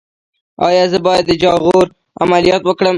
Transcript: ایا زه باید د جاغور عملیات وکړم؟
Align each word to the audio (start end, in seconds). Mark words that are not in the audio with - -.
ایا 0.67 0.83
زه 0.91 0.99
باید 1.05 1.23
د 1.27 1.31
جاغور 1.43 1.85
عملیات 2.23 2.61
وکړم؟ 2.65 2.89